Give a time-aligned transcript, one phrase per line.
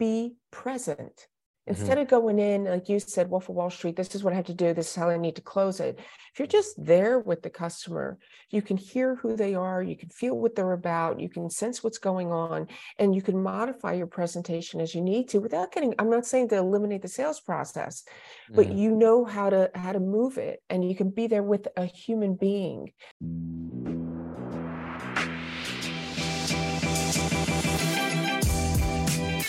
[0.00, 1.28] be present
[1.70, 2.00] Instead mm-hmm.
[2.00, 4.46] of going in, like you said, Wolf of Wall Street, this is what I have
[4.46, 6.00] to do, this is how I need to close it.
[6.32, 8.18] If you're just there with the customer,
[8.48, 11.84] you can hear who they are, you can feel what they're about, you can sense
[11.84, 12.66] what's going on,
[12.98, 16.48] and you can modify your presentation as you need to without getting, I'm not saying
[16.48, 18.02] to eliminate the sales process,
[18.48, 18.78] but mm-hmm.
[18.78, 21.84] you know how to how to move it and you can be there with a
[21.84, 22.92] human being.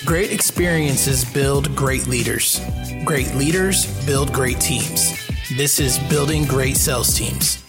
[0.06, 2.60] Great experiences build great leaders.
[3.06, 5.14] Great leaders build great teams.
[5.56, 7.62] This is Building Great Sales Teams.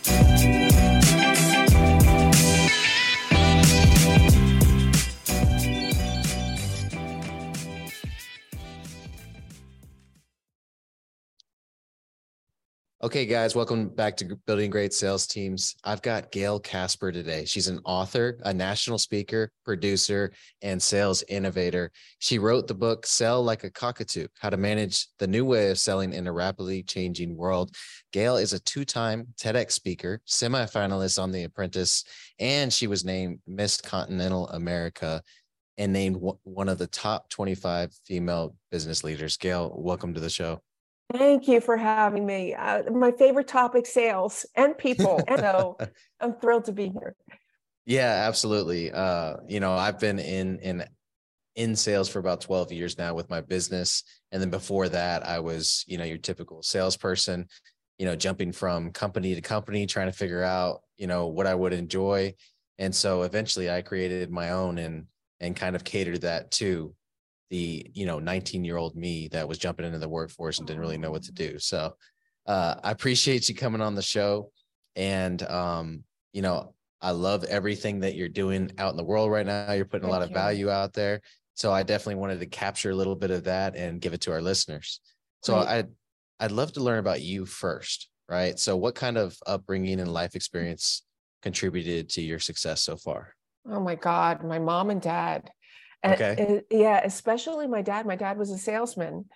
[13.04, 15.74] Okay, guys, welcome back to Building Great Sales Teams.
[15.82, 17.44] I've got Gail Kasper today.
[17.44, 21.90] She's an author, a national speaker, producer, and sales innovator.
[22.20, 25.80] She wrote the book Sell Like a Cockatoo How to Manage the New Way of
[25.80, 27.74] Selling in a Rapidly Changing World.
[28.12, 32.04] Gail is a two time TEDx speaker, semifinalist on The Apprentice,
[32.38, 35.24] and she was named Miss Continental America
[35.76, 39.36] and named one of the top 25 female business leaders.
[39.36, 40.60] Gail, welcome to the show.
[41.12, 42.54] Thank you for having me.
[42.54, 45.22] Uh, my favorite topic, sales and people.
[45.38, 45.76] so
[46.20, 47.14] I'm thrilled to be here.
[47.84, 48.92] Yeah, absolutely.
[48.92, 50.84] Uh, you know, I've been in in
[51.54, 54.04] in sales for about 12 years now with my business.
[54.30, 57.46] And then before that, I was, you know, your typical salesperson,
[57.98, 61.54] you know, jumping from company to company, trying to figure out, you know, what I
[61.54, 62.34] would enjoy.
[62.78, 65.06] And so eventually I created my own and
[65.40, 66.94] and kind of catered that to
[67.52, 70.80] the you know 19 year old me that was jumping into the workforce and didn't
[70.80, 71.58] really know what to do.
[71.58, 71.94] So
[72.46, 74.50] uh, i appreciate you coming on the show.
[74.96, 79.46] And um, you know i love everything that you're doing out in the world right
[79.46, 79.72] now.
[79.72, 80.34] You're putting Thank a lot you.
[80.34, 81.20] of value out there.
[81.54, 84.32] So i definitely wanted to capture a little bit of that and give it to
[84.32, 85.00] our listeners.
[85.42, 85.68] So right.
[85.68, 85.88] i'd
[86.40, 88.58] i'd love to learn about you first right?
[88.58, 91.02] So what kind of upbringing and life experience
[91.42, 93.34] contributed to your success so far?
[93.70, 95.50] Oh my god my mom and dad
[96.04, 96.62] Okay.
[96.70, 98.06] Uh, yeah, especially my dad.
[98.06, 99.26] My dad was a salesman.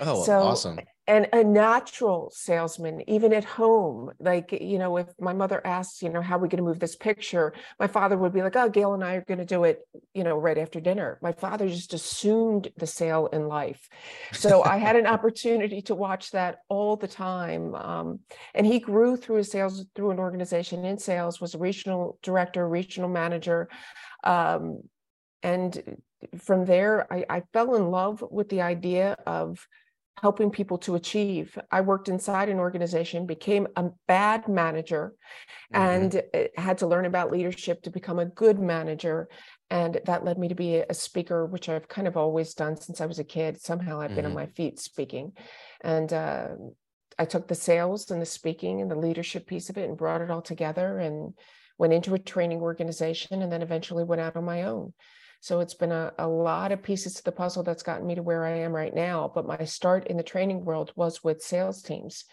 [0.00, 0.80] Oh, so, awesome.
[1.08, 4.12] And a natural salesman, even at home.
[4.20, 6.78] Like, you know, if my mother asks, you know, how are we going to move
[6.78, 7.52] this picture?
[7.80, 9.80] My father would be like, oh, Gail and I are going to do it,
[10.14, 11.18] you know, right after dinner.
[11.20, 13.88] My father just assumed the sale in life.
[14.32, 17.74] So I had an opportunity to watch that all the time.
[17.74, 18.20] Um,
[18.54, 22.68] and he grew through a sales, through an organization in sales, was a regional director,
[22.68, 23.68] regional manager.
[24.22, 24.82] Um,
[25.42, 26.00] and
[26.38, 29.66] from there, I, I fell in love with the idea of
[30.20, 31.58] helping people to achieve.
[31.70, 35.14] I worked inside an organization, became a bad manager,
[35.72, 35.82] mm-hmm.
[35.82, 39.28] and eh, had to learn about leadership to become a good manager.
[39.70, 43.00] And that led me to be a speaker, which I've kind of always done since
[43.00, 43.60] I was a kid.
[43.60, 44.16] Somehow I've mm-hmm.
[44.16, 44.40] been on mm-hmm.
[44.40, 45.32] my feet speaking.
[45.80, 46.48] And uh,
[47.18, 50.20] I took the sales and the speaking and the leadership piece of it and brought
[50.20, 51.34] it all together and
[51.78, 54.92] went into a training organization and then eventually went out on my own.
[55.42, 58.22] So it's been a, a lot of pieces to the puzzle that's gotten me to
[58.22, 59.30] where I am right now.
[59.34, 62.26] But my start in the training world was with sales teams,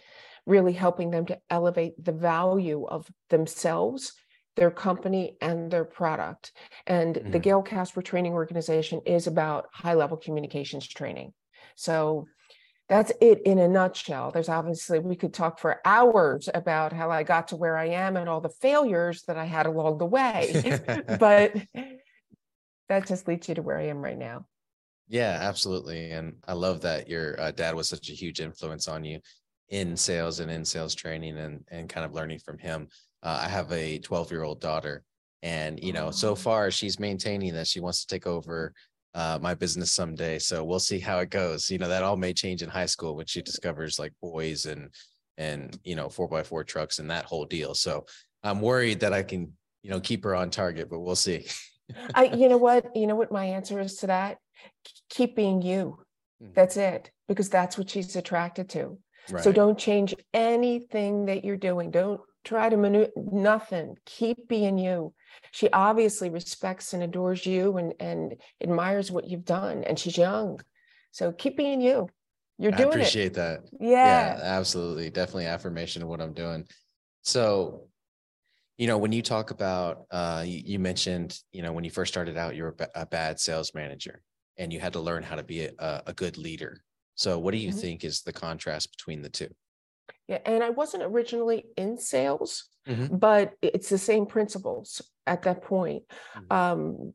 [0.46, 4.14] really helping them to elevate the value of themselves
[4.56, 6.52] their company and their product.
[6.86, 7.32] And mm-hmm.
[7.32, 11.34] the Gail Kasper Training Organization is about high level communications training.
[11.76, 12.28] So
[12.90, 14.32] that's it in a nutshell.
[14.32, 18.18] There's obviously, we could talk for hours about how I got to where I am
[18.18, 20.80] and all the failures that I had along the way.
[21.20, 21.56] but
[22.90, 24.46] that just leads you to where I am right now.
[25.08, 26.12] Yeah, absolutely.
[26.12, 29.20] And I love that your uh, dad was such a huge influence on you
[29.70, 32.88] in sales and in sales training and, and kind of learning from him.
[33.24, 35.04] Uh, I have a 12 year old daughter
[35.42, 38.74] and, you know, so far she's maintaining that she wants to take over
[39.16, 40.38] uh, my business someday.
[40.38, 41.70] So we'll see how it goes.
[41.70, 44.94] You know, that all may change in high school when she discovers like boys and,
[45.38, 47.74] and, you know, four by four trucks and that whole deal.
[47.74, 48.06] So
[48.44, 51.48] I'm worried that I can, you know, keep her on target, but we'll see.
[52.14, 52.96] I, you know what?
[52.96, 54.38] You know what my answer is to that?
[55.10, 56.00] Keep being you.
[56.42, 56.54] Mm-hmm.
[56.56, 58.98] That's it, because that's what she's attracted to.
[59.30, 59.44] Right.
[59.44, 61.92] So don't change anything that you're doing.
[61.92, 63.96] Don't try to maneuver nothing.
[64.06, 65.14] Keep being you.
[65.52, 69.84] She obviously respects and adores you and, and admires what you've done.
[69.84, 70.60] And she's young.
[71.12, 72.10] So keep being you.
[72.58, 73.34] You're doing I appreciate it.
[73.36, 73.62] that.
[73.80, 74.38] Yeah.
[74.38, 75.10] Yeah, absolutely.
[75.10, 76.66] Definitely affirmation of what I'm doing.
[77.22, 77.89] So
[78.80, 82.12] you know when you talk about uh, you, you, mentioned you know when you first
[82.12, 84.24] started out you were a bad sales manager
[84.58, 86.82] and you had to learn how to be a, a good leader
[87.14, 87.80] so what do you mm-hmm.
[87.80, 89.50] think is the contrast between the two
[90.28, 93.18] yeah and i wasn't originally in sales mm-hmm.
[93.18, 96.04] but it's the same principles at that point
[96.36, 96.56] mm-hmm.
[96.56, 97.14] um,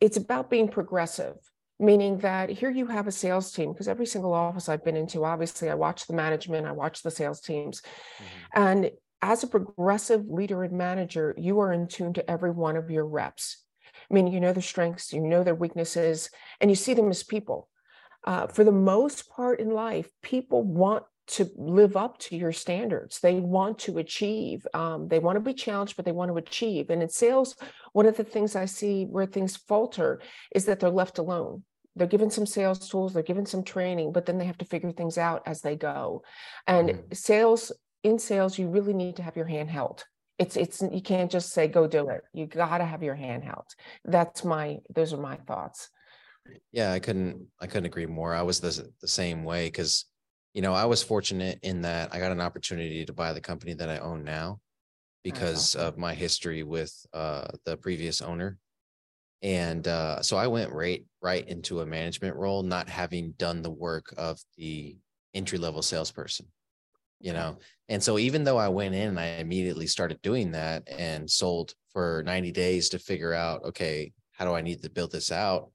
[0.00, 1.36] it's about being progressive
[1.78, 5.26] meaning that here you have a sales team because every single office I've been into,
[5.26, 7.82] obviously, I watch the management, I watch the sales teams.
[7.82, 8.62] Mm-hmm.
[8.62, 8.90] And
[9.22, 13.06] as a progressive leader and manager, you are in tune to every one of your
[13.06, 13.64] reps.
[14.10, 16.30] I mean, you know their strengths, you know their weaknesses,
[16.60, 17.68] and you see them as people.
[18.24, 23.20] Uh, for the most part in life, people want to live up to your standards.
[23.20, 24.66] They want to achieve.
[24.74, 26.90] Um, they want to be challenged, but they want to achieve.
[26.90, 27.56] And in sales,
[27.92, 30.20] one of the things I see where things falter
[30.54, 31.64] is that they're left alone.
[31.96, 34.92] They're given some sales tools, they're given some training, but then they have to figure
[34.92, 36.22] things out as they go.
[36.66, 37.16] And mm.
[37.16, 37.72] sales,
[38.02, 40.04] in sales, you really need to have your hand held.
[40.38, 42.22] It's it's you can't just say go do it.
[42.32, 43.66] You got to have your hand held.
[44.04, 45.88] That's my those are my thoughts.
[46.72, 48.34] Yeah, I couldn't I couldn't agree more.
[48.34, 50.04] I was the the same way because
[50.56, 53.74] you know, I was fortunate in that I got an opportunity to buy the company
[53.74, 54.60] that I own now
[55.22, 55.88] because awesome.
[55.88, 58.56] of my history with uh, the previous owner.
[59.42, 63.70] And uh, so I went right right into a management role, not having done the
[63.70, 64.96] work of the
[65.34, 66.46] entry level salesperson.
[67.18, 67.58] You know,
[67.88, 71.72] and so even though I went in and I immediately started doing that and sold
[71.92, 75.70] for 90 days to figure out, okay, how do I need to build this out?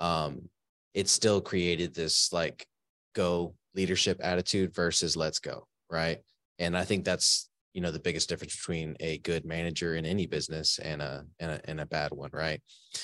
[0.00, 0.50] Um,
[0.92, 2.66] it still created this like
[3.14, 6.18] go leadership attitude versus let's go right?
[6.58, 10.26] And i think that's you know the biggest difference between a good manager in any
[10.26, 12.60] business and a and a, and a bad one right?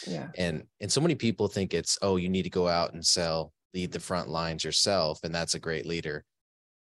[0.07, 0.29] Yeah.
[0.39, 3.53] And and so many people think it's oh you need to go out and sell
[3.75, 6.25] lead the front lines yourself and that's a great leader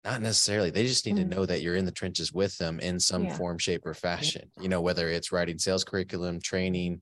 [0.04, 1.30] not necessarily they just need mm.
[1.30, 3.36] to know that you're in the trenches with them in some yeah.
[3.36, 7.02] form shape or fashion you know whether it's writing sales curriculum training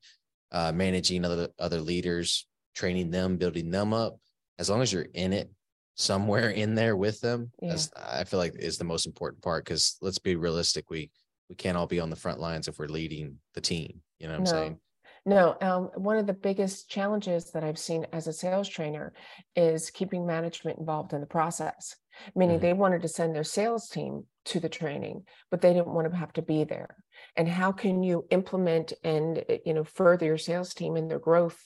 [0.52, 4.18] uh, managing other other leaders training them building them up
[4.60, 5.50] as long as you're in it
[5.96, 7.78] somewhere in there with them yeah.
[7.96, 11.10] i feel like is the most important part because let's be realistic we
[11.50, 14.34] we can't all be on the front lines if we're leading the team you know
[14.34, 14.52] what i'm no.
[14.52, 14.80] saying
[15.26, 19.14] no um, one of the biggest challenges that i've seen as a sales trainer
[19.56, 21.96] is keeping management involved in the process
[22.36, 22.66] meaning mm-hmm.
[22.66, 26.18] they wanted to send their sales team to the training but they didn't want to
[26.18, 26.96] have to be there
[27.36, 31.60] and how can you implement and you know further your sales team in their growth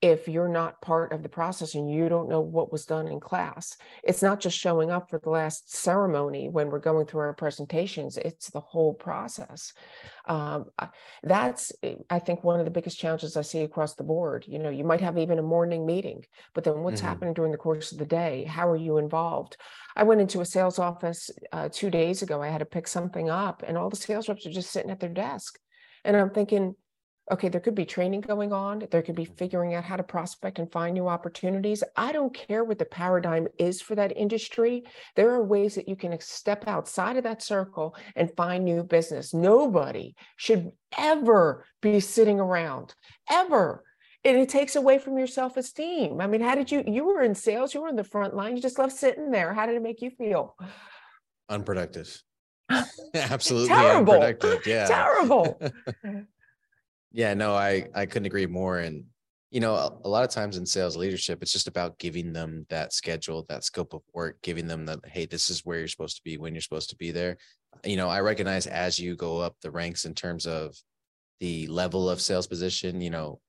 [0.00, 3.18] if you're not part of the process and you don't know what was done in
[3.18, 3.76] class.
[4.04, 8.16] It's not just showing up for the last ceremony when we're going through our presentations,
[8.16, 9.72] it's the whole process.
[10.26, 10.66] Um,
[11.24, 14.44] that's, eh, I think, one of the biggest challenges I see across the board.
[14.46, 16.24] You know, you might have even a morning meeting,
[16.54, 17.08] but then what's mm-hmm.
[17.08, 18.44] happening during the course of the day?
[18.44, 19.56] How are you involved?
[19.96, 22.40] I went into a sales office uh, two days ago.
[22.40, 25.00] I had to pick something up, and all the sales reps are just sitting at
[25.00, 25.58] their desk.
[26.04, 26.76] And I'm thinking,
[27.30, 28.86] okay, there could be training going on.
[28.90, 31.84] There could be figuring out how to prospect and find new opportunities.
[31.96, 34.84] I don't care what the paradigm is for that industry.
[35.16, 39.34] There are ways that you can step outside of that circle and find new business.
[39.34, 42.94] Nobody should ever be sitting around,
[43.30, 43.84] ever.
[44.24, 46.20] And it takes away from your self esteem.
[46.20, 48.56] I mean, how did you, you were in sales, you were in the front line,
[48.56, 49.54] you just love sitting there.
[49.54, 50.56] How did it make you feel?
[51.48, 52.22] Unproductive.
[53.14, 54.14] Absolutely terrible.
[54.14, 54.66] unproductive.
[54.66, 54.86] Yeah.
[54.88, 55.60] Terrible.
[57.12, 58.78] Yeah, no, I I couldn't agree more.
[58.78, 59.04] And
[59.50, 62.66] you know, a, a, lot of times in sales leadership, it's just about giving them
[62.68, 66.16] that schedule, that scope of work, giving them that hey, this is where you're supposed
[66.16, 67.38] to be when you're supposed to be there.
[67.84, 70.76] You know, I recognize as you go up the ranks in terms of
[71.40, 73.40] the level of sales position, you know,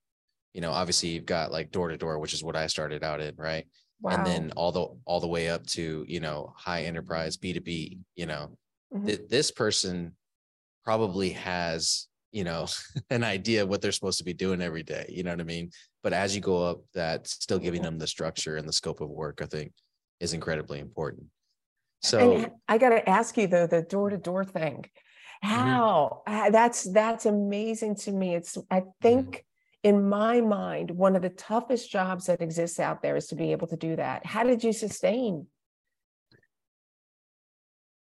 [0.54, 3.20] you know, obviously you've got like door to door, which is what I started out
[3.20, 3.66] in, right?
[4.00, 4.12] Wow.
[4.12, 8.26] And then all the all the way up to, you know, high enterprise B2B, you
[8.26, 8.56] know.
[8.94, 9.06] Mm-hmm.
[9.06, 10.12] Th- this person
[10.84, 12.66] probably has you know
[13.10, 15.44] an idea of what they're supposed to be doing every day you know what i
[15.44, 15.70] mean
[16.02, 19.08] but as you go up that still giving them the structure and the scope of
[19.08, 19.72] work i think
[20.20, 21.26] is incredibly important
[22.02, 24.84] so and i got to ask you though the door to door thing
[25.44, 25.48] mm-hmm.
[25.48, 26.52] how mm-hmm.
[26.52, 29.26] that's that's amazing to me it's i think
[29.84, 29.96] mm-hmm.
[29.96, 33.52] in my mind one of the toughest jobs that exists out there is to be
[33.52, 35.46] able to do that how did you sustain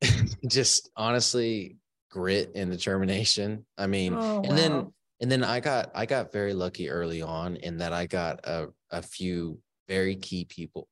[0.47, 1.77] just honestly
[2.11, 3.65] grit and determination.
[3.79, 4.57] I mean, oh, and wow.
[4.57, 8.41] then and then I got I got very lucky early on in that I got
[8.45, 10.89] a a few very key people.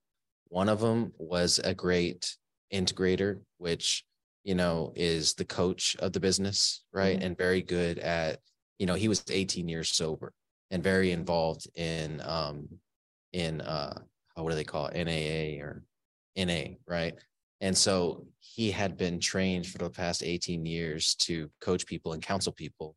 [0.49, 2.35] One of them was a great
[2.73, 4.05] integrator, which
[4.45, 7.17] you know is the coach of the business, right?
[7.17, 7.27] Mm-hmm.
[7.27, 8.39] And very good at
[8.79, 10.33] you know he was 18 years sober
[10.71, 12.69] and very involved in um
[13.33, 13.99] in uh
[14.35, 15.83] what do they call it NAA or
[16.37, 17.15] NA, right?
[17.61, 22.23] And so he had been trained for the past 18 years to coach people and
[22.23, 22.95] counsel people.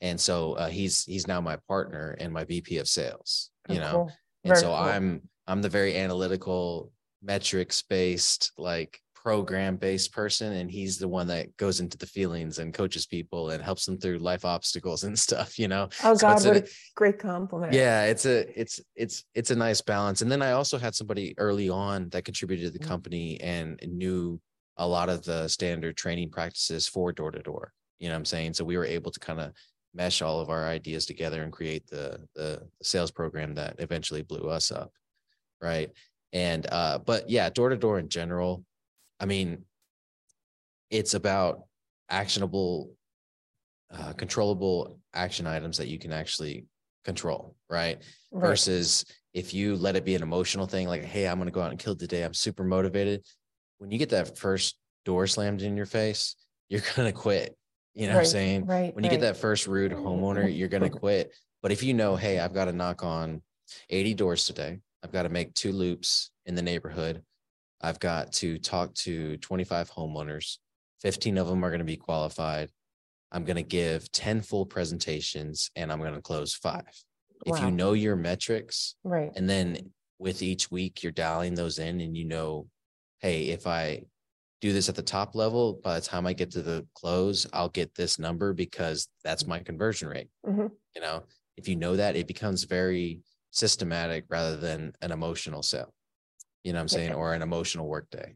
[0.00, 3.80] And so uh, he's he's now my partner and my VP of sales, you oh,
[3.80, 3.92] know.
[3.92, 4.12] Cool.
[4.44, 4.74] And so cool.
[4.74, 11.26] I'm I'm the very analytical metrics based like program based person and he's the one
[11.26, 15.18] that goes into the feelings and coaches people and helps them through life obstacles and
[15.18, 15.88] stuff you know?
[16.04, 17.72] Oh god so what a, a great compliment.
[17.72, 20.22] Yeah it's a it's it's it's a nice balance.
[20.22, 22.88] And then i also had somebody early on that contributed to the mm-hmm.
[22.88, 24.40] company and knew
[24.76, 28.24] a lot of the standard training practices for door to door you know what i'm
[28.24, 28.54] saying?
[28.54, 29.50] So we were able to kind of
[29.92, 34.48] mesh all of our ideas together and create the the sales program that eventually blew
[34.48, 34.92] us up
[35.60, 35.90] right?
[36.32, 38.64] And uh but yeah door to door in general
[39.20, 39.64] I mean,
[40.90, 41.62] it's about
[42.08, 42.92] actionable,
[43.90, 46.66] uh, controllable action items that you can actually
[47.04, 47.98] control, right?
[48.30, 48.40] right?
[48.40, 51.62] Versus if you let it be an emotional thing, like, hey, I'm going to go
[51.62, 52.22] out and kill today.
[52.22, 53.24] I'm super motivated.
[53.78, 56.36] When you get that first door slammed in your face,
[56.68, 57.56] you're going to quit.
[57.94, 58.66] You know right, what I'm saying?
[58.66, 58.94] Right.
[58.94, 59.20] When you right.
[59.20, 61.32] get that first rude homeowner, you're going to quit.
[61.62, 63.40] But if you know, hey, I've got to knock on
[63.88, 67.22] 80 doors today, I've got to make two loops in the neighborhood.
[67.80, 70.58] I've got to talk to 25 homeowners.
[71.02, 72.70] 15 of them are going to be qualified.
[73.32, 76.88] I'm going to give 10 full presentations and I'm going to close five.
[77.44, 77.56] Wow.
[77.56, 79.30] If you know your metrics, right.
[79.36, 82.68] And then with each week, you're dialing those in and you know,
[83.20, 84.04] hey, if I
[84.60, 87.68] do this at the top level, by the time I get to the close, I'll
[87.68, 90.28] get this number because that's my conversion rate.
[90.46, 90.68] Mm-hmm.
[90.94, 91.24] You know,
[91.56, 95.92] if you know that, it becomes very systematic rather than an emotional sale
[96.66, 98.34] you know what I'm saying, or an emotional work day.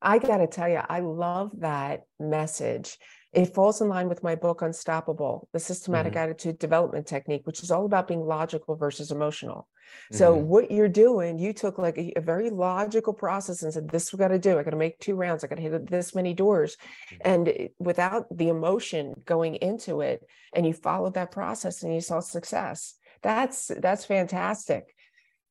[0.00, 2.98] I got to tell you, I love that message.
[3.32, 6.22] It falls in line with my book, Unstoppable, the systematic mm-hmm.
[6.22, 9.66] attitude development technique, which is all about being logical versus emotional.
[10.12, 10.46] So, mm-hmm.
[10.46, 14.18] what you're doing, you took like a, a very logical process and said, This we
[14.18, 14.56] got to do.
[14.56, 15.42] I got to make two rounds.
[15.42, 16.76] I got to hit this many doors.
[17.12, 17.16] Mm-hmm.
[17.24, 20.22] And without the emotion going into it,
[20.54, 22.94] and you followed that process and you saw success.
[23.22, 24.93] That's that's fantastic.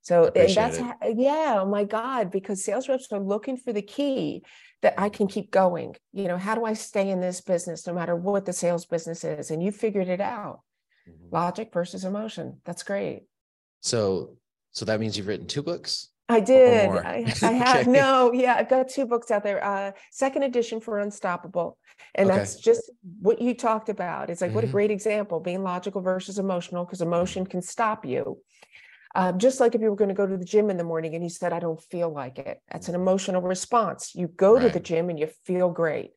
[0.03, 4.43] So that's how, yeah, oh my God, because sales reps are looking for the key
[4.81, 5.95] that I can keep going.
[6.11, 9.23] You know, how do I stay in this business no matter what the sales business
[9.23, 9.49] is?
[9.49, 10.59] And you figured it out.
[11.09, 11.33] Mm-hmm.
[11.33, 12.59] Logic versus emotion.
[12.65, 13.23] That's great.
[13.79, 14.37] So
[14.73, 16.09] so that means you've written two books?
[16.27, 16.89] I did.
[16.89, 17.91] I, I have okay.
[17.91, 19.63] no, yeah, I've got two books out there.
[19.63, 21.77] Uh, second edition for Unstoppable.
[22.15, 22.39] And okay.
[22.39, 22.91] that's just
[23.21, 24.29] what you talked about.
[24.29, 24.55] It's like, mm-hmm.
[24.55, 24.75] what a mm-hmm.
[24.75, 28.39] great example being logical versus emotional, because emotion can stop you.
[29.15, 31.13] Um, just like if you were going to go to the gym in the morning
[31.13, 32.61] and you said, I don't feel like it.
[32.71, 34.15] That's an emotional response.
[34.15, 34.63] You go right.
[34.63, 36.11] to the gym and you feel great.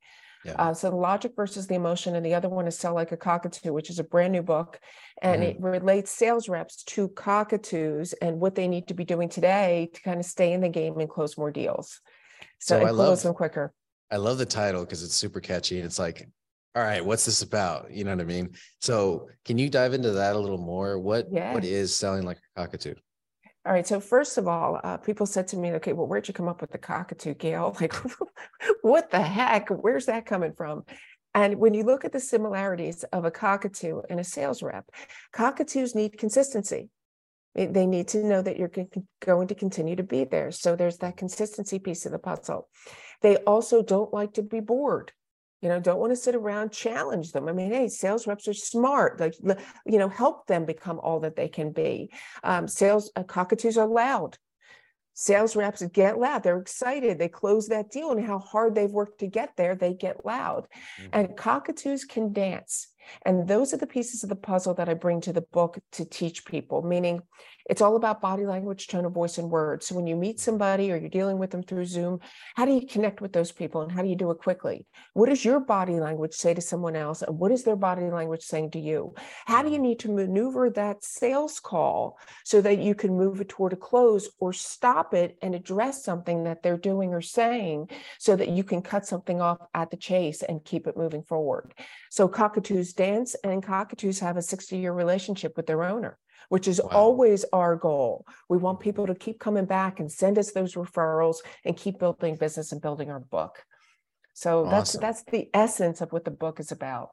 [0.47, 0.53] Yeah.
[0.53, 3.17] Uh, so the logic versus the emotion, and the other one is Sell Like a
[3.17, 4.79] Cockatoo, which is a brand new book,
[5.21, 5.51] and mm-hmm.
[5.51, 10.01] it relates sales reps to cockatoos and what they need to be doing today to
[10.03, 12.01] kind of stay in the game and close more deals.
[12.61, 13.73] So, so I close love, them quicker.
[14.11, 16.29] I love the title because it's super catchy and it's like
[16.77, 17.91] all right, what's this about?
[17.91, 18.51] You know what I mean?
[18.83, 20.99] So can you dive into that a little more?
[20.99, 21.55] What yeah.
[21.55, 22.95] what is selling like a cockatoo?
[23.65, 23.87] All right.
[23.87, 26.61] So first of all, uh, people said to me, "Okay, well, where'd you come up
[26.61, 27.75] with the cockatoo, Gail?
[27.81, 27.95] Like,
[28.83, 29.71] what the heck?
[29.71, 30.85] Where's that coming from?"
[31.35, 34.85] And when you look at the similarities of a cockatoo and a sales rep,
[35.33, 36.91] cockatoos need consistency.
[37.55, 38.71] They need to know that you're
[39.21, 40.51] going to continue to be there.
[40.51, 42.69] So there's that consistency piece of the puzzle.
[43.23, 45.13] They also don't like to be bored
[45.63, 47.49] you know don't want to sit around challenge them.
[47.49, 49.35] I mean hey sales reps are smart like
[49.87, 52.11] you know help them become all that they can be.
[52.43, 54.39] Um, sales uh, cockatoos are loud.
[55.15, 59.21] Sales reps get loud they're excited they close that deal and how hard they've worked
[59.21, 60.67] to get there they get loud.
[61.01, 61.09] Mm-hmm.
[61.13, 62.89] and cockatoos can dance
[63.25, 66.05] and those are the pieces of the puzzle that i bring to the book to
[66.05, 67.23] teach people meaning
[67.69, 69.87] it's all about body language, tone of voice, and words.
[69.87, 72.21] So when you meet somebody or you're dealing with them through Zoom,
[72.55, 74.87] how do you connect with those people and how do you do it quickly?
[75.15, 77.23] What does your body language say to someone else?
[77.23, 79.15] And what is their body language saying to you?
[79.47, 83.49] How do you need to maneuver that sales call so that you can move it
[83.49, 88.37] toward a close or stop it and address something that they're doing or saying so
[88.37, 91.75] that you can cut something off at the chase and keep it moving forward?
[92.17, 96.19] So cockatoos dance and cockatoos have a 60 year relationship with their owner
[96.49, 96.91] which is wow.
[96.93, 98.25] always our goal.
[98.49, 98.85] We want mm-hmm.
[98.85, 102.81] people to keep coming back and send us those referrals and keep building business and
[102.81, 103.65] building our book.
[104.35, 104.71] So awesome.
[104.71, 107.11] that's that's the essence of what the book is about.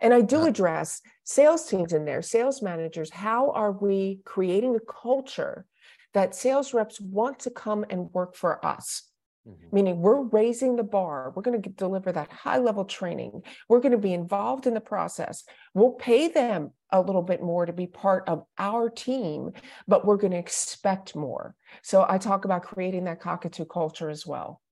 [0.00, 3.10] And I do address sales teams in there, sales managers.
[3.10, 5.66] How are we creating a culture
[6.14, 9.08] that sales reps want to come and work for us?
[9.46, 9.66] Mm-hmm.
[9.72, 11.32] Meaning, we're raising the bar.
[11.34, 13.42] We're going to deliver that high level training.
[13.68, 15.44] We're going to be involved in the process.
[15.74, 19.52] We'll pay them a little bit more to be part of our team,
[19.86, 21.54] but we're going to expect more.
[21.82, 24.62] So, I talk about creating that cockatoo culture as well.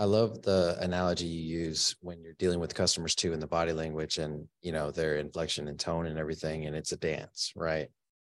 [0.00, 3.72] I love the analogy you use when you're dealing with customers too in the body
[3.72, 7.88] language and you know their inflection and tone and everything and it's a dance, right?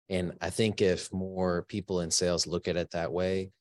[0.09, 3.51] And I think if more people in sales look at it that way,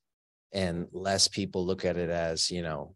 [0.52, 2.95] and less people look at it as you know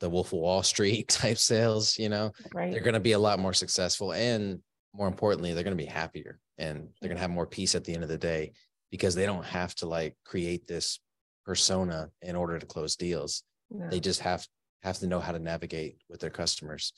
[0.00, 3.18] the wolf of wall street type sales you know right they're going to be a
[3.18, 4.60] lot more successful and
[4.92, 7.22] more importantly they're going to be happier and they're going to mm-hmm.
[7.22, 8.52] have more peace at the end of the day
[8.90, 11.00] because they don't have to like create this
[11.44, 13.42] persona in order to close deals.
[13.90, 14.46] They just have
[14.84, 16.92] have to know how to navigate with their customers.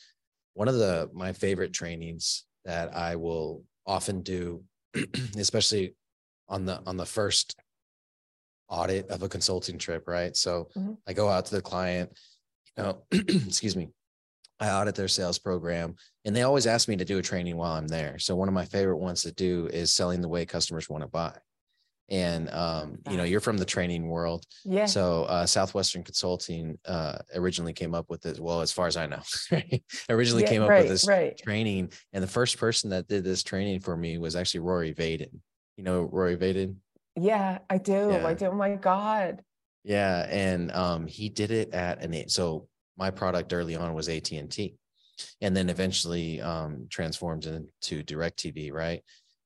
[0.52, 4.62] One of the my favorite trainings that i will often do
[5.38, 5.94] especially
[6.48, 7.56] on the on the first
[8.68, 10.98] audit of a consulting trip right so Mhm.
[11.06, 12.18] i go out to the client
[12.76, 13.90] you know excuse me
[14.60, 15.94] i audit their sales program
[16.24, 18.54] and they always ask me to do a training while i'm there so one of
[18.54, 21.36] my favorite ones to do is selling the way customers want to buy
[22.08, 27.18] and um, you know you're from the training world yeah so uh, Southwestern Consulting uh,
[27.34, 28.38] originally came up with it.
[28.38, 29.22] Well, as far as I know,
[30.08, 33.24] originally Yeah, came up right, with this right training, and the first person that did
[33.24, 35.40] this training for me was actually Rory Vaden.
[35.76, 36.76] You know Rory Vaden?
[37.16, 38.26] Yeah i do Yeah.
[38.26, 39.42] i do oh my god
[39.84, 44.32] Yeah, and um, he did it at an so my product early on was AT
[45.40, 49.02] and then eventually um, transformed into Directv, right?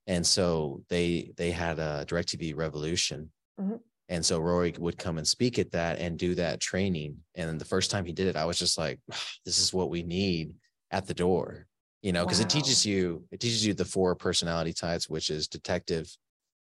[0.07, 3.81] And so they they had a Directv Revolution, Mhm.
[4.09, 7.19] and so Rory would come and speak at that and do that training.
[7.35, 8.99] And the first time he did it, I was just like,
[9.45, 10.57] "This is what we need
[10.91, 11.67] at the door,"
[12.03, 15.49] you know, because it teaches you it teaches you the four personality types, which is
[15.49, 16.07] detective,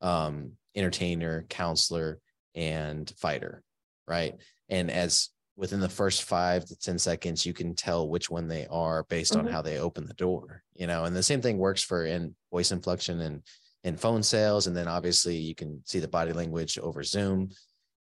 [0.00, 2.21] um, entertainer, counselor,
[2.54, 3.62] and fighter,
[4.07, 4.35] right?
[4.69, 8.66] And as within the first five to 10 seconds, you can tell which one they
[8.69, 9.50] are based on Mhm.
[9.50, 12.73] how they open the door, you know, and the same thing works for in voice
[12.73, 13.42] inflection and
[13.85, 14.66] in phone sales.
[14.66, 17.50] And then obviously you can see the body language over Zoom.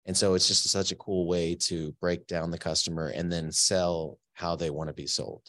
[0.05, 3.51] And so it's just such a cool way to break down the customer and then
[3.51, 5.43] sell how they want to be sold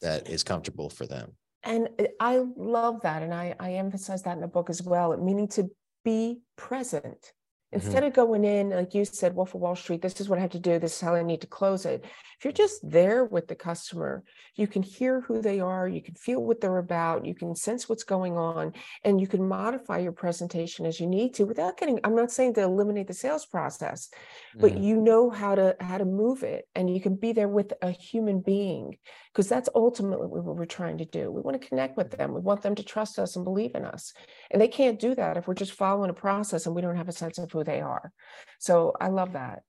[0.00, 1.36] that is comfortable for them.
[1.62, 3.22] And uh, I love that.
[3.22, 5.70] And I, I emphasize that in the book as well, meaning to
[6.04, 7.32] be present.
[7.72, 10.42] Instead of going in, like you said, Wolf of Wall Street, this is what I
[10.42, 12.04] have to do, this is how I need to close it.
[12.04, 14.24] If you're just there with the customer,
[14.56, 17.88] you can hear who they are, you can feel what they're about, you can sense
[17.88, 18.72] what's going on,
[19.04, 22.54] and you can modify your presentation as you need to without getting, I'm not saying
[22.54, 24.10] to eliminate the sales process,
[24.60, 24.82] but Mhm.
[24.82, 27.90] you know how to how to move it and you can be there with a
[27.90, 28.98] human being
[29.32, 32.40] because that's ultimately what we're trying to do we want to connect with them we
[32.40, 34.12] want them to trust us and believe in us
[34.50, 37.08] and they can't do that if we're just following a process and we don't have
[37.08, 38.12] a sense of who they are
[38.58, 39.62] so i love that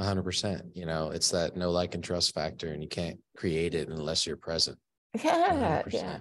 [0.00, 0.62] hundred percent.
[0.74, 4.26] You know, it's that no like and trust factor, and you can't create it unless
[4.26, 4.78] you're present.
[5.22, 6.18] Yeah hundred yeah.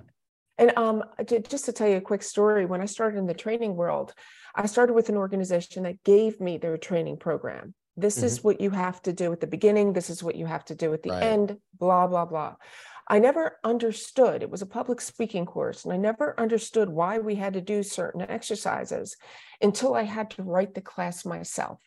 [0.58, 1.04] And um,
[1.48, 4.14] just to tell you a quick story, when I started in the training world,
[4.54, 7.74] I started with an organization that gave me their training program.
[7.98, 9.94] This is what you have to do at the beginning.
[9.94, 11.24] This is what you have to do at the Right.
[11.24, 12.56] end, blah, blah, blah.
[13.12, 17.36] I never understood, it was a public speaking course, and I never understood why we
[17.36, 19.18] had to do certain exercises
[19.62, 21.82] until I had to write the class myself.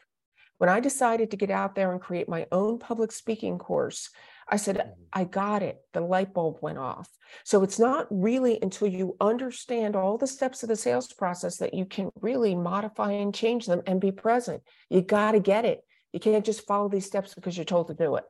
[0.58, 4.10] When I decided to get out there and create my own public speaking course,
[4.46, 4.92] I said, Mhm.
[5.14, 5.82] I got it.
[5.94, 7.08] The light bulb went off.
[7.42, 11.72] So it's not really until you understand all the steps of the sales process that
[11.72, 14.62] you can really modify and change them and be present.
[14.90, 15.86] You got to get it.
[16.12, 18.26] You can't just follow these steps because you're told to do it.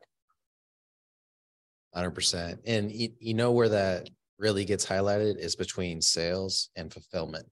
[1.95, 2.59] Hundred percent.
[2.65, 7.47] And you, you know where that really gets highlighted is between sales and fulfillment.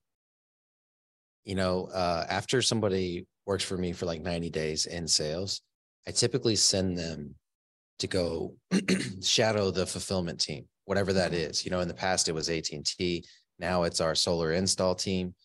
[1.45, 5.61] You know, uh, after somebody works for me for like 90 days in sales,
[6.07, 7.35] I typically send them
[7.99, 8.57] to go
[9.21, 11.63] shadow the fulfillment team, whatever that Mhm.
[11.63, 13.23] You know, in the past it was AT&T,
[13.59, 15.35] now it's our solar install team.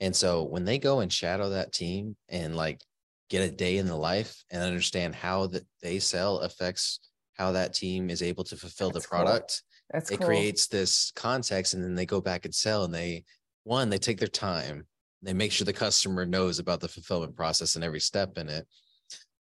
[0.00, 2.82] And so when they go and shadow that team and like
[3.30, 6.98] get a day in the life and understand how that they sell affects
[7.38, 9.24] how that team is able to fulfill That's the cool.
[9.24, 10.26] product, That's it cool.
[10.26, 13.24] creates this context and then they go back and sell and they
[13.64, 14.86] one they take their time
[15.22, 18.66] they make sure the customer knows about the fulfillment process and every step in it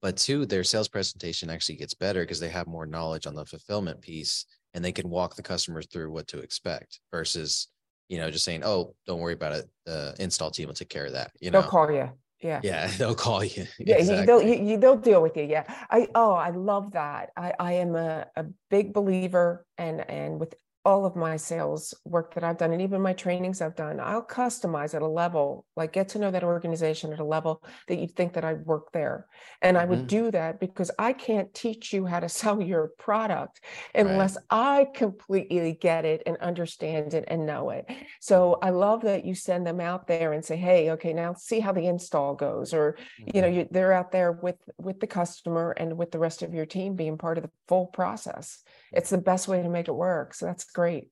[0.02, 3.46] but two their sales presentation actually gets better because they have more knowledge on the
[3.46, 7.70] fulfillment piece and they can walk the customers through what to expect versus
[8.10, 11.06] you know just saying oh don't worry about it the install team will take care
[11.06, 12.10] of that you know They'll call you.
[12.42, 12.62] Yeah.
[12.64, 15.44] yeah they'll call you Yeah, they'll, you, you, they'll deal with you.
[15.44, 15.64] Yeah.
[15.90, 17.32] I, oh, I love that.
[17.36, 20.54] I, I am a, a big believer and, and with
[20.86, 24.26] all of my sales work that I've done and even my trainings I've done, I'll
[24.26, 28.16] customize at a level, like get to know that organization at a level that you'd
[28.16, 29.28] think that I work there.
[29.62, 30.08] And I would Mhm.
[30.08, 33.62] do that because I can't teach you how to sell your product
[34.00, 34.34] Right.
[34.34, 37.86] unless I completely get it and understand it and know it.
[38.22, 41.60] So I love that you send them out there and say, hey, okay, now see
[41.60, 42.98] how the install goes, or
[43.34, 43.48] you know Mhm.
[43.48, 46.96] you, they're out there with with the customer and with the rest of your team
[46.96, 48.64] being part of the full process
[48.94, 51.10] it's the best way to make it work so that's great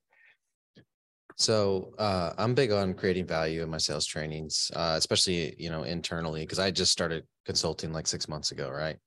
[1.37, 5.83] So uh, I'm big on creating value in my sales trainings, uh, especially you know
[5.83, 8.97] internally because I just started consulting like six months ago, right?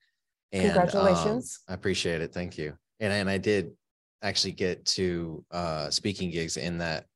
[0.53, 1.61] And, Congratulations!
[1.67, 2.33] Um, I appreciate it.
[2.33, 2.77] Thank you.
[3.01, 3.73] And and I did
[4.21, 7.07] actually get to uh, speaking gigs in that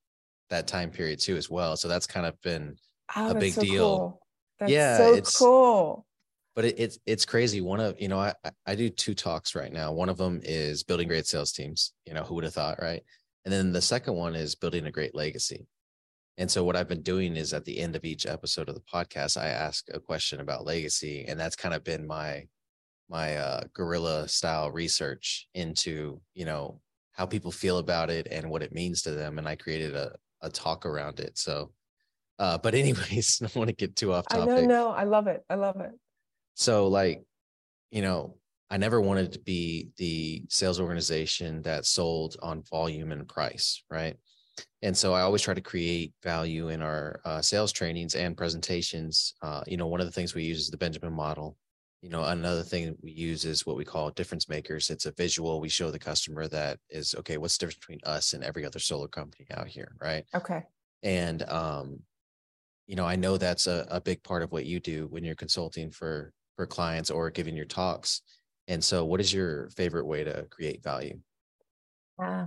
[0.49, 1.77] that time period too as well.
[1.77, 2.77] So that's kind of been
[3.15, 3.99] oh, a big so deal.
[3.99, 4.21] Cool.
[4.61, 6.07] That's yeah, so it's cool.
[6.55, 7.61] But it, it's it's crazy.
[7.61, 8.35] One of you know I
[8.67, 9.93] I do two talks right now.
[9.93, 11.93] One of them is building great sales teams.
[12.07, 13.03] You know who would have thought, right?
[13.45, 15.67] And then the second one is building a great legacy.
[16.39, 18.81] And so what I've been doing is at the end of each episode of the
[18.81, 22.47] podcast, I ask a question about legacy, and that's kind of been my
[23.09, 26.81] my uh, guerrilla style research into you know
[27.13, 30.13] how people feel about it and what it means to them, and I created a
[30.41, 31.39] a talk around it.
[31.39, 31.73] So,
[32.39, 34.49] uh, but anyways, I don't want to get too off topic.
[34.49, 35.45] I know, no, I love it.
[35.51, 35.93] I love it.
[36.55, 37.23] So, like,
[37.91, 38.37] you know,
[38.71, 44.17] I never wanted to be the sales organization that sold on volume and price, right?
[44.81, 49.35] And so I always try to create value in our uh, sales trainings and presentations.
[49.43, 51.57] Uh, you know, one of the things we use is the Benjamin model.
[52.01, 54.91] You know, another thing we use is what we call difference makers.
[54.91, 55.61] It's a visual.
[55.61, 57.37] We show the customer that is okay.
[57.37, 60.25] What's the difference between us and every other solar company out here, right?
[60.35, 60.63] Okay.
[61.05, 62.01] And um,
[62.87, 65.35] you know, I know that's a, a big part of what you do when you're
[65.35, 68.23] consulting for for clients or giving your talks
[68.69, 71.19] and so, what is your favorite way to create value?
[72.23, 72.47] Uh,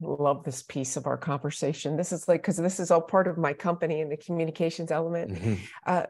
[0.00, 1.96] love this piece of our conversation.
[1.96, 5.32] This is like, because this is all part of my company and the communications element.
[5.32, 5.54] Mm-hmm.
[5.86, 6.02] Uh,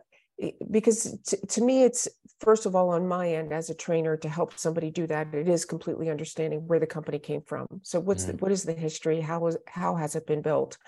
[0.71, 2.09] because t- to me, it's
[2.41, 5.35] first of all on my end as a trainer to help somebody do that.
[5.35, 7.67] It is completely understanding where the company came from.
[7.83, 8.39] So, what's mm-hmm.
[8.39, 9.21] the, what is the history?
[9.21, 10.79] How was how has it been built?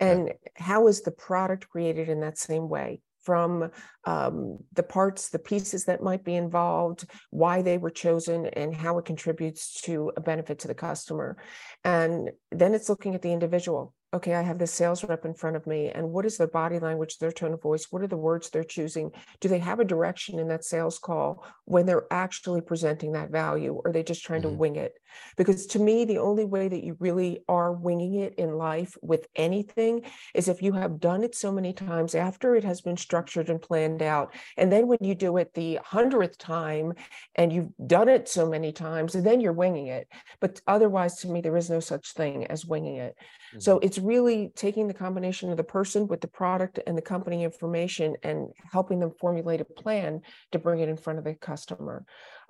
[0.00, 0.32] And yeah.
[0.56, 3.00] how is the product created in that same way?
[3.30, 3.70] From
[4.06, 8.98] um, the parts, the pieces that might be involved, why they were chosen, and how
[8.98, 11.36] it contributes to a benefit to the customer.
[11.84, 15.56] And then it's looking at the individual okay, I have this sales rep in front
[15.56, 17.86] of me, and what is their body language, their tone of voice?
[17.90, 19.12] What are the words they're choosing?
[19.40, 23.72] Do they have a direction in that sales call when they're actually presenting that value,
[23.72, 24.50] or are they just trying mm-hmm.
[24.50, 24.94] to wing it?
[25.36, 29.26] Because to me, the only way that you really are winging it in life with
[29.36, 30.02] anything
[30.34, 33.62] is if you have done it so many times after it has been structured and
[33.62, 34.34] planned out.
[34.56, 36.94] And then when you do it the hundredth time
[37.34, 40.08] and you've done it so many times, then you're winging it.
[40.40, 43.16] But otherwise, to me, there is no such thing as winging it.
[43.50, 43.60] Mm-hmm.
[43.60, 47.44] So it's really taking the combination of the person with the product and the company
[47.44, 52.04] information and helping them formulate a plan to bring it in front of the customer.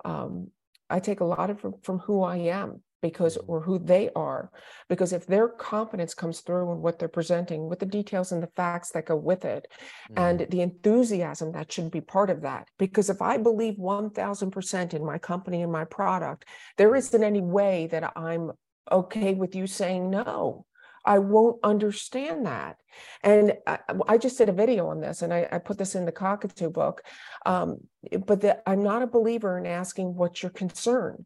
[0.05, 0.49] Um,
[0.89, 3.51] I take a lot of from, from who I am because mm-hmm.
[3.51, 4.51] or who they are
[4.89, 8.49] because if their confidence comes through in what they're presenting with the details and the
[8.55, 9.67] facts that go with it
[10.11, 10.23] mm-hmm.
[10.23, 15.05] and the enthusiasm that should be part of that because if i believe 1000% in
[15.05, 16.45] my company and my product
[16.77, 18.51] there isn't any way that i'm
[18.91, 20.65] okay with you saying no
[21.05, 22.77] I won't understand that.
[23.23, 26.05] And I, I, just did a video on this and I, I put this in
[26.05, 27.01] the cockatoo book.
[27.45, 27.77] Um,
[28.25, 31.25] but the, I'm not a believer in asking what's your concern.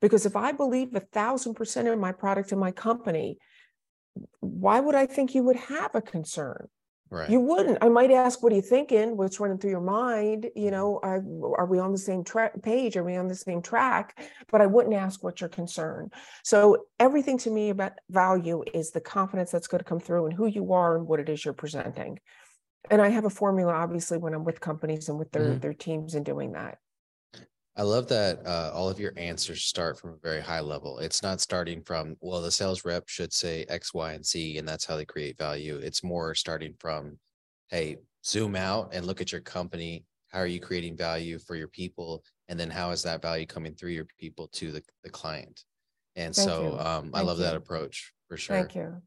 [0.00, 3.38] Because if I believe a thousand percent in my product and my company,
[4.40, 6.68] why would I think you would have a concern?
[7.08, 7.30] Right.
[7.30, 7.78] You wouldn't.
[7.82, 9.16] I might ask, "What are you thinking?
[9.16, 10.50] What's running through your mind?
[10.56, 10.70] You mm-hmm.
[10.70, 11.22] know, are,
[11.56, 12.96] are we on the same tra- page?
[12.96, 14.18] Are we on the same track?"
[14.50, 16.10] But I wouldn't ask what's your concern.
[16.42, 20.34] So everything to me about value is the confidence that's going to come through and
[20.34, 22.18] who you are and what it is you're presenting.
[22.90, 25.60] And I have a formula, obviously, when I'm with companies and with their mm-hmm.
[25.60, 26.78] their teams and doing that.
[27.78, 30.98] I love that uh, all of your answers start from a very high level.
[30.98, 34.66] It's not starting from, well, the sales rep should say X, Y, and Z, and
[34.66, 35.76] that's how they create value.
[35.76, 37.18] It's more starting from,
[37.68, 40.06] hey, zoom out and look at your company.
[40.30, 42.24] How are you creating value for your people?
[42.48, 45.62] And then how is that value coming through your people to the, the client?
[46.16, 47.44] And Thank so um, I love you.
[47.44, 48.56] that approach for sure.
[48.56, 49.02] Thank you.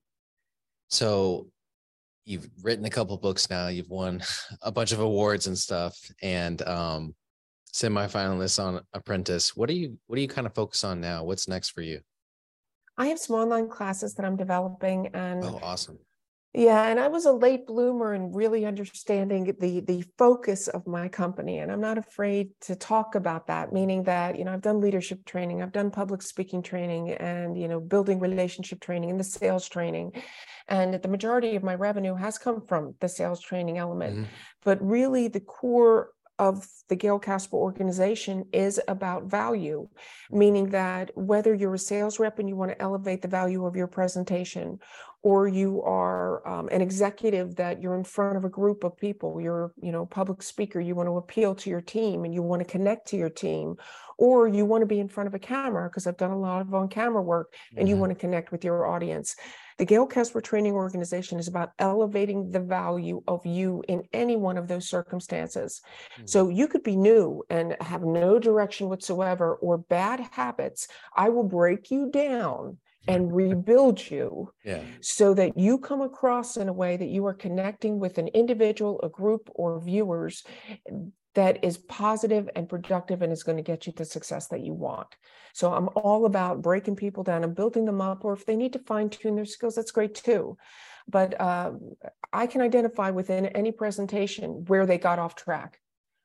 [0.89, 1.47] So
[2.25, 4.21] you've written a couple books now, you've won
[4.61, 5.97] a bunch of awards and stuff.
[6.21, 7.15] And um,
[7.73, 9.55] semifinalists on Apprentice.
[9.55, 11.23] What do you what do you kind of focus on now?
[11.23, 12.01] What's next for you?
[12.97, 15.99] I have some online classes that I'm developing and Oh, awesome.
[16.51, 21.07] Yeah, and I was a late bloomer in really understanding the the focus of my
[21.07, 24.81] company and I'm not afraid to talk about that meaning that you know I've done
[24.81, 29.23] leadership training, I've done public speaking training and you know building relationship training and the
[29.23, 30.13] sales training
[30.67, 34.23] and the majority of my revenue has come from the sales training element mm-hmm.
[34.63, 39.87] but really the core of the Gail Kasper organization is about value,
[40.31, 43.75] meaning that whether you're a sales rep and you want to elevate the value of
[43.75, 44.79] your presentation,
[45.21, 49.41] or you are um, an executive that you're in front of a group of people
[49.41, 52.61] you're you know public speaker you want to appeal to your team and you want
[52.61, 53.75] to connect to your team
[54.17, 56.61] or you want to be in front of a camera because i've done a lot
[56.61, 57.87] of on camera work and mm-hmm.
[57.87, 59.35] you want to connect with your audience
[59.79, 64.57] the gail kasper training organization is about elevating the value of you in any one
[64.57, 65.81] of those circumstances
[66.13, 66.27] mm-hmm.
[66.27, 71.43] so you could be new and have no direction whatsoever or bad habits i will
[71.43, 74.81] break you down and rebuild you yeah.
[75.01, 78.99] so that you come across in a way that you are connecting with an individual,
[79.01, 80.43] a group, or viewers
[81.35, 84.73] that is positive and productive and is going to get you the success that you
[84.73, 85.07] want.
[85.53, 88.73] So I'm all about breaking people down and building them up, or if they need
[88.73, 90.57] to fine tune their skills, that's great too.
[91.07, 91.71] But uh,
[92.33, 95.79] I can identify within any presentation where they got off track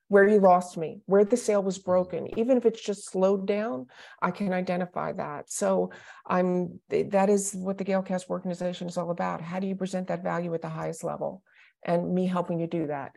[0.08, 3.86] where you lost me, where the sale was broken, even if it's just slowed down,
[4.20, 5.50] I can identify that.
[5.50, 5.90] So
[6.26, 9.40] I'm that is what the Kasper organization is all about.
[9.40, 11.42] How do you present that value at the highest level?
[11.82, 13.12] And me helping you do that.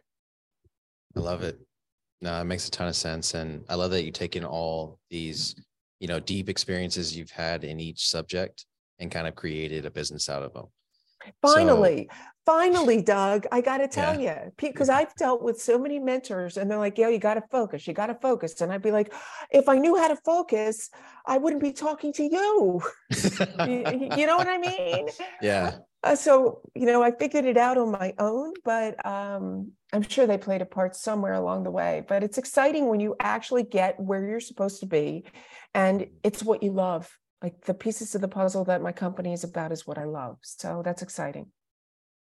[1.16, 1.60] I love it.
[2.22, 3.34] No, it makes a ton of sense.
[3.34, 5.56] And I love that you take in all these,
[6.00, 8.66] you know, deep experiences you've had in each subject
[9.00, 10.66] and kind of created a business out of them.
[11.42, 14.46] Finally, so, finally, Doug, I got to tell yeah.
[14.46, 17.44] you, because I've dealt with so many mentors and they're like, yeah, you got to
[17.52, 18.60] focus, you got to focus.
[18.62, 19.14] And I'd be like,
[19.52, 20.90] if I knew how to focus,
[21.26, 22.82] I wouldn't be talking to you.
[23.68, 25.10] you, you, know what I mean?
[25.42, 25.78] Yeah.
[26.04, 30.28] Uh, so, you know, I figured it out on my own, but um, I'm sure
[30.28, 32.04] they played a part somewhere along the way.
[32.08, 35.26] But it's exciting when you actually get where you're supposed to be
[35.74, 37.10] and it's what you love
[37.42, 40.38] like the pieces of the puzzle that my company is about is what I love.
[40.42, 41.48] So that's exciting.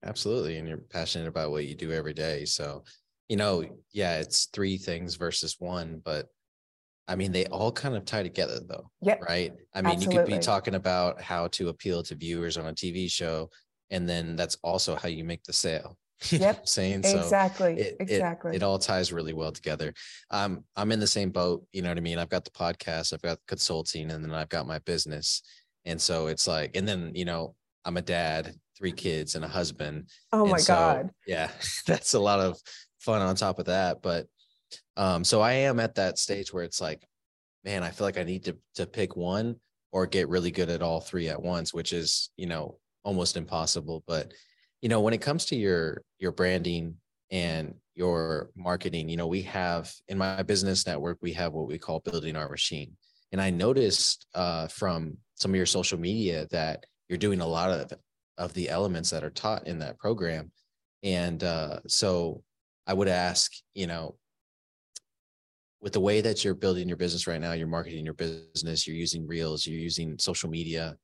[0.04, 0.58] Absolutely.
[0.58, 2.44] And you're passionate about what you do every day.
[2.44, 2.84] So,
[3.28, 6.26] you know, yeah, it's three things versus one, but
[7.08, 8.90] I mean, they all kind of tie together though.
[9.02, 9.22] Yep.
[9.22, 9.52] Right.
[9.74, 10.14] I mean, Absolutely.
[10.14, 13.50] you could be talking about how to appeal to viewers on a TV show,
[13.90, 15.96] and then that's also how you make the sale.
[16.30, 16.60] You yep.
[16.60, 17.78] I'm saying so exactly.
[17.78, 18.52] It, exactly.
[18.52, 19.92] It, it, all ties really well together.
[20.30, 21.66] Um, I'm in the same boat.
[21.72, 22.18] You know what I mean?
[22.18, 25.42] I've got the podcast, I've got consulting, and then I've got my business.
[25.84, 29.48] And so it's like, and then you know, I'm a dad, three kids, and a
[29.48, 30.08] husband.
[30.32, 31.10] Oh my so, god!
[31.26, 31.50] Yeah,
[31.86, 32.58] that's a lot of
[32.98, 34.00] fun on top of that.
[34.00, 34.26] But
[34.96, 37.06] um, so I am at that stage where it's like,
[37.64, 39.56] man, I feel like I need to to pick one
[39.92, 44.02] or get really good at all three at once, which is you know almost impossible.
[44.06, 44.32] But
[44.82, 46.96] you know when it comes to your your branding
[47.30, 51.78] and your marketing you know we have in my business network we have what we
[51.78, 52.96] call building our machine.
[53.32, 57.70] And i noticed uh, from some of your social media that you're doing a lot
[57.70, 57.92] of
[58.38, 60.52] of the elements that are taught in that program.
[61.02, 62.42] And uh, so
[62.86, 64.16] i would ask you know
[65.86, 68.96] with the way that you're building your business right now you're marketing your business you're
[68.96, 70.96] using reels you're using social media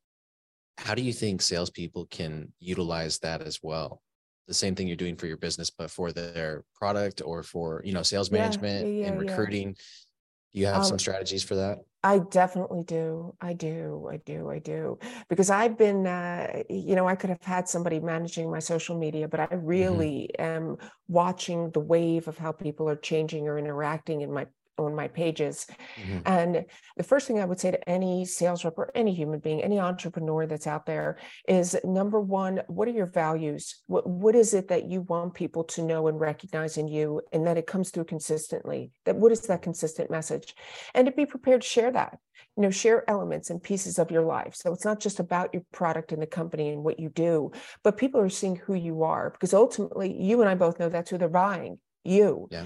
[0.79, 4.01] how do you think salespeople can utilize that as well?
[4.49, 7.93] The same thing you're doing for your business, but for their product or for you
[7.93, 9.73] know sales management yeah, and recruiting.
[9.73, 11.79] Do you have um, some strategies for that?
[12.03, 13.35] I definitely do.
[13.41, 14.09] I do.
[14.11, 14.51] I do.
[14.51, 14.99] I do.
[15.31, 19.29] Because I've been, uh, you know, I could have had somebody managing my social media,
[19.29, 19.65] but I mm-hmm.
[19.65, 20.45] really mm-hmm.
[20.45, 20.77] am
[21.09, 24.47] watching the wave of how people are changing or interacting in my
[24.79, 25.67] on my pages.
[26.01, 26.19] Mm-hmm.
[26.27, 26.65] And
[26.97, 29.79] the first thing I would say to any sales rep or any human being, any
[29.79, 33.83] entrepreneur that's out there is number one, what are your values?
[33.87, 37.47] What, what is it that you want people to know and recognize in you and
[37.47, 38.91] that it comes through consistently?
[39.05, 40.55] That what is that consistent message?
[40.95, 42.19] And to be prepared to share that.
[42.57, 44.55] You know, share elements and pieces of your life.
[44.55, 47.97] So it's not just about your product and the company and what you do, but
[47.97, 51.19] people are seeing who you are because ultimately you and I both know that's who
[51.19, 52.49] they're buying you.
[52.51, 52.65] Yeah.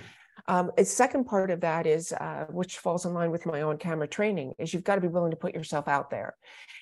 [0.49, 3.79] Um, a second part of that is, uh, which falls in line with my own
[3.79, 6.37] camera training, is you've got to be willing to put yourself out there.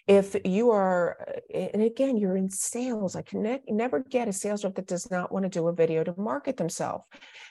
[0.06, 1.16] If you are,
[1.54, 4.86] uh, and again, you're in sales, I can ne- never get a sales rep that
[4.86, 7.04] does not want to do a video to market themselves.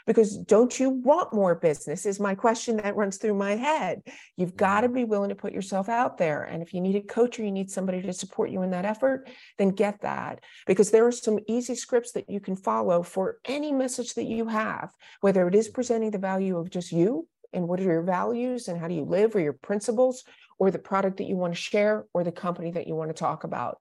[0.06, 2.06] Because don't you want more business?
[2.06, 4.04] Is my question that runs through my head.
[4.36, 6.43] You've got to be willing to put yourself out there.
[6.43, 8.86] And if you need a coach or you need somebody to support you in that
[8.86, 10.43] effort, then get that.
[10.67, 14.47] Because there are some easy scripts that you can follow for any message that you
[14.47, 18.67] have, whether it is presenting the value of just you and what are your values
[18.67, 20.23] and how do you live or your principles
[20.63, 23.13] or the product that you want to share or the company that you want to
[23.13, 23.80] talk about.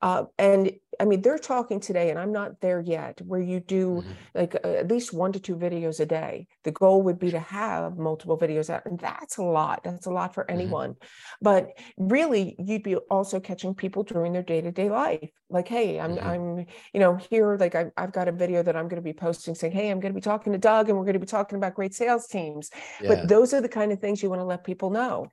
[0.00, 3.96] Uh, and I mean, they're talking today, and I'm not there yet, where you do
[3.96, 4.10] mm-hmm.
[4.34, 6.46] like uh, at least one to two videos a day.
[6.62, 9.82] The goal would be to have multiple videos out, and that's a lot.
[9.82, 10.60] That's a lot for mm-hmm.
[10.60, 10.94] anyone.
[11.42, 15.30] But really, you'd be also catching people during their day to day life.
[15.50, 16.28] Like, hey, I'm, mm-hmm.
[16.28, 19.12] I'm, you know, here, like I, I've got a video that I'm going to be
[19.12, 21.26] posting saying, hey, I'm going to be talking to Doug, and we're going to be
[21.26, 22.70] talking about great sales teams.
[23.02, 23.08] Yeah.
[23.08, 25.26] But those are the kind of things you want to let people know.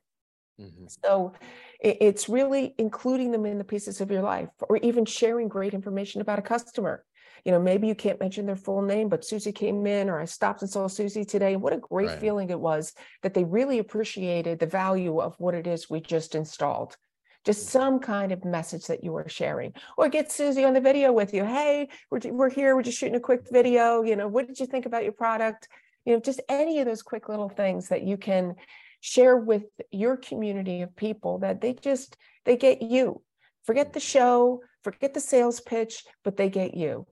[0.60, 0.86] Mm-hmm.
[1.04, 1.32] So
[1.80, 6.20] it's really including them in the pieces of your life or even sharing great information
[6.20, 7.04] about a customer.
[7.44, 10.24] You know, maybe you can't mention their full name, but Susie came in or I
[10.24, 11.54] stopped and saw Susie today.
[11.54, 12.18] What a great right.
[12.18, 12.92] feeling it was
[13.22, 16.96] that they really appreciated the value of what it is we just installed
[17.44, 17.70] just mm.
[17.70, 21.32] some kind of message that you are sharing or get susie on the video with
[21.32, 24.58] you hey we're, we're here we're just shooting a quick video you know what did
[24.58, 25.68] you think about your product
[26.04, 28.54] you know just any of those quick little things that you can
[29.00, 33.22] share with your community of people that they just they get you.
[33.64, 37.06] Forget the show forget the sales pitch but they get you.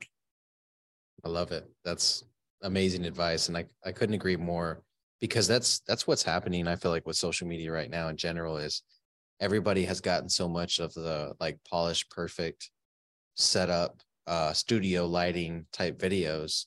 [1.25, 1.69] I love it.
[1.85, 2.25] That's
[2.63, 4.83] amazing advice and i, I couldn't agree more
[5.21, 8.57] because that's that's what's happening i feel like with social media right now in general
[8.57, 8.83] is
[9.41, 12.71] everybody has gotten so much of the like polished perfect
[13.35, 16.65] setup uh studio lighting type videos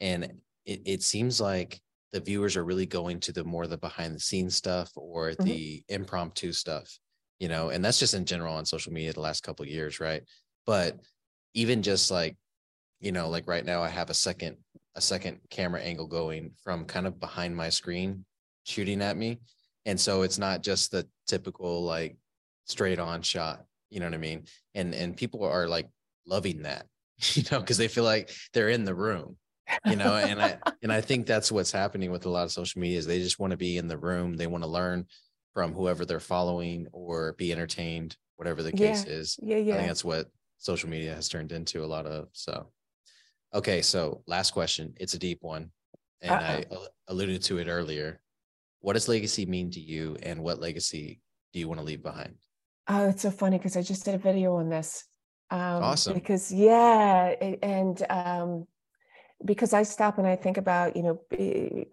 [0.00, 0.24] and
[0.64, 1.80] it, it seems like
[2.12, 5.44] the viewers are really going to the more the behind the scenes stuff or mm-hmm.
[5.44, 6.98] the impromptu stuff
[7.38, 10.22] you know and that's just in general on social media the last couple years right
[10.64, 10.98] but
[11.54, 12.36] even just like
[13.00, 14.56] you know like right now i have a second
[14.94, 18.24] a second camera angle going from kind of behind my screen
[18.64, 19.38] shooting at me
[19.84, 22.16] and so it's not just the typical like
[22.64, 25.88] straight on shot you know what i mean and and people are like
[26.26, 26.86] loving that
[27.34, 29.36] you know because they feel like they're in the room
[29.84, 32.80] you know and i and i think that's what's happening with a lot of social
[32.80, 35.06] media is they just want to be in the room they want to learn
[35.52, 39.12] from whoever they're following or be entertained whatever the case yeah.
[39.12, 39.38] is.
[39.42, 42.68] Yeah yeah i think that's what social media has turned into a lot of so.
[43.54, 45.70] Okay so last question it's a deep one
[46.20, 46.76] and Uh-oh.
[46.76, 48.20] i alluded to it earlier.
[48.80, 51.20] What does legacy mean to you and what legacy
[51.52, 52.34] do you want to leave behind?
[52.88, 55.04] Oh it's so funny because i just did a video on this
[55.50, 56.14] um, awesome.
[56.14, 58.66] because yeah and um
[59.44, 61.86] because I stop and I think about, you know,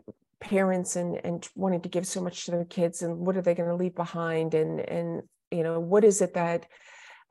[0.43, 3.55] parents and and wanting to give so much to their kids and what are they
[3.55, 4.53] going to leave behind?
[4.53, 6.67] And and you know what is it that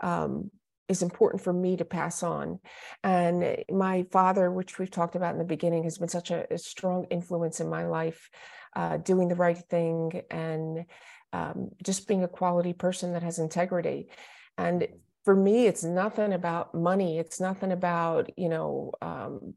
[0.00, 0.50] um,
[0.88, 2.58] is important for me to pass on?
[3.04, 6.58] And my father which we've talked about in the beginning has been such a, a
[6.58, 8.30] strong influence in my life
[8.74, 10.86] uh, doing the right thing and
[11.34, 14.08] um, just being a quality person that has integrity.
[14.56, 14.88] And
[15.24, 17.18] for me it's nothing about money.
[17.18, 19.54] It's nothing about you know um,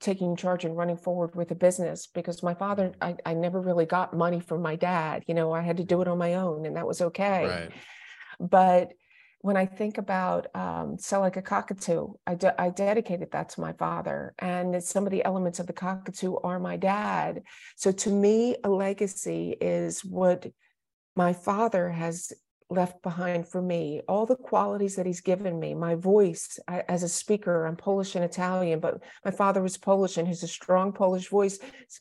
[0.00, 3.86] taking charge and running forward with a business because my father I, I never really
[3.86, 6.66] got money from my dad you know i had to do it on my own
[6.66, 7.46] and that was okay.
[7.46, 7.70] Right.
[8.38, 8.92] but
[9.40, 13.60] when i think about um, sell like a cockatoo I, de- I dedicated that to
[13.60, 17.42] my father and some of the elements of the cockatoo are my dad.
[17.76, 20.46] So to me a legacy is what
[21.16, 22.32] my father has
[22.74, 27.02] left behind for me, all the qualities that he's given me, my voice I, as
[27.02, 30.92] a speaker, I'm Polish and Italian, but my father was Polish and he's a strong
[30.92, 31.58] Polish voice.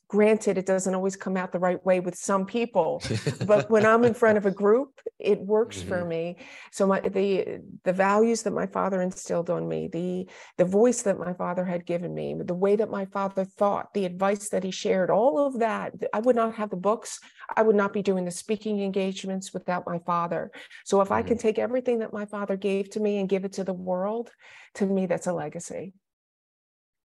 [0.08, 3.02] Granted, it doesn't always come out the right way with some people,
[3.46, 5.90] but when I'm in front of a group, it works mm-hmm.
[5.90, 6.38] for me.
[6.72, 11.20] So my the the values that my father instilled on me, the the voice that
[11.20, 14.72] my father had given me, the way that my father thought, the advice that he
[14.72, 17.20] shared, all of that, I would not have the books.
[17.56, 20.52] I would not be doing the speaking engagements without my father.
[20.86, 21.15] So if mm-hmm.
[21.15, 23.73] I can take everything that my father gave to me and give it to the
[23.73, 24.32] world,
[24.76, 25.93] to me, that's a legacy.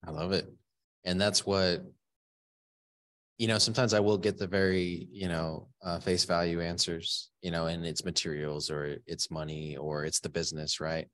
[0.06, 0.52] I love it.
[1.06, 1.84] And that's what,
[3.38, 7.52] you know, sometimes I will get the very, you know, uh, face value answers, you
[7.52, 11.08] know, and it's materials or it's money or it's the business, right?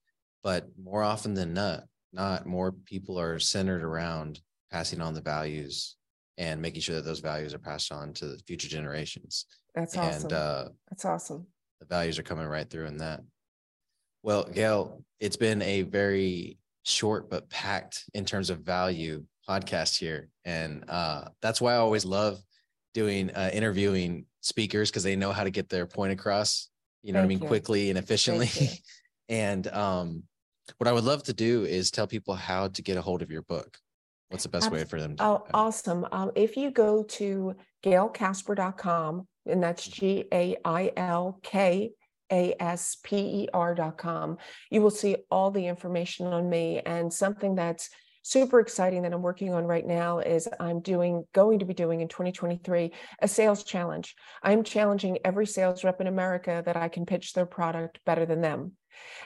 [0.44, 5.96] But more often than not, not more people are centered around passing on the values
[6.38, 9.46] and making sure that those values are passed on to the future generations.
[9.76, 10.24] That's awesome.
[10.24, 11.48] And uh, that's awesome
[11.80, 13.22] the values are coming right through in that.
[14.24, 20.30] Well, Gail, it's been a very short but packed in terms of value podcast here.
[20.46, 22.40] And uh, that's why I always love
[22.94, 26.70] doing uh, interviewing speakers because they know how to get their point across,
[27.02, 27.48] you know Thank what I mean, you.
[27.48, 28.50] quickly and efficiently.
[29.30, 30.24] and um,
[30.78, 33.32] what I would love to do is tell people how to get a hold of
[33.32, 33.78] your book.
[34.30, 35.24] What's the best way for them to?
[35.24, 36.06] Oh, awesome.
[36.12, 41.92] Um, if you go to gailkasper.com, and that's G A I L K
[42.32, 44.38] A S P E R dot com.
[44.70, 47.90] You will see all the information on me and something that's
[48.22, 52.02] super exciting that I'm working on right now is I'm doing going to be doing
[52.02, 54.16] in 2023 a sales challenge.
[54.44, 58.42] I'm challenging every sales rep in America that I can pitch their product better than
[58.42, 58.74] them.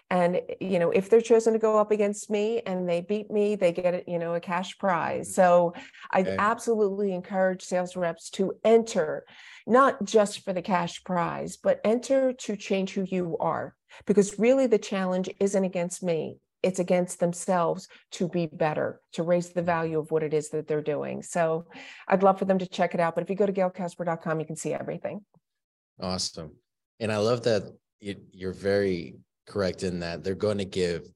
[0.09, 3.55] And you know, if they're chosen to go up against me and they beat me,
[3.55, 5.29] they get you know a cash prize.
[5.29, 5.33] Mm.
[5.33, 5.73] So
[6.11, 6.35] I okay.
[6.37, 9.25] absolutely encourage sales reps to enter
[9.65, 13.75] not just for the cash prize, but enter to change who you are.
[14.05, 19.49] Because really, the challenge isn't against me, it's against themselves to be better, to raise
[19.49, 21.21] the value of what it is that they're doing.
[21.21, 21.65] So
[22.07, 23.15] I'd love for them to check it out.
[23.15, 25.23] But if you go to gailkasper.com, you can see everything.
[26.01, 26.55] Awesome.
[26.99, 27.63] And I love that
[27.99, 29.15] you, you're very
[29.45, 31.07] correct in that they're going to give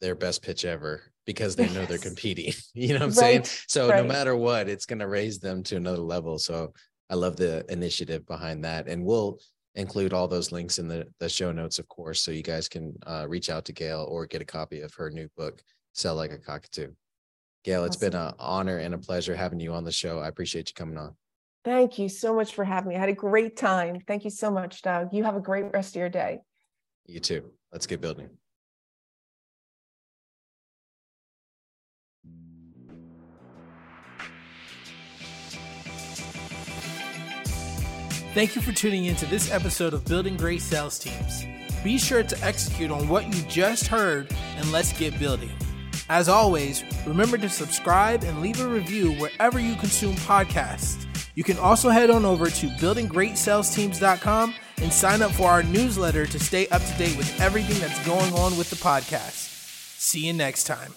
[0.00, 2.52] their best pitch ever because they know they're competing.
[2.74, 3.64] you know what I'm right, saying?
[3.68, 4.02] So right.
[4.02, 6.38] no matter what, it's going to raise them to another level.
[6.38, 6.72] So
[7.08, 8.88] I love the initiative behind that.
[8.88, 9.38] And we'll
[9.74, 12.94] include all those links in the, the show notes, of course, so you guys can
[13.06, 15.62] uh, reach out to Gail or get a copy of her new book,
[15.92, 16.92] Sell Like a Cockatoo.
[17.62, 18.10] Gail, it's awesome.
[18.10, 20.18] been an honor and a pleasure having you on the show.
[20.18, 21.14] I appreciate you coming on.
[21.62, 22.96] Thank you so much for having me.
[22.96, 24.00] I had a great time.
[24.06, 25.12] Thank you so much, Doug.
[25.12, 26.40] You have a great rest of your day.
[27.06, 27.50] You too.
[27.72, 28.30] Let's get building.
[38.32, 41.44] Thank you for tuning in to this episode of Building Great Sales Teams.
[41.82, 45.50] Be sure to execute on what you just heard and let's get building.
[46.08, 51.09] As always, remember to subscribe and leave a review wherever you consume podcasts.
[51.34, 56.38] You can also head on over to buildinggreatsalesteams.com and sign up for our newsletter to
[56.38, 59.48] stay up to date with everything that's going on with the podcast.
[59.98, 60.92] See you next time.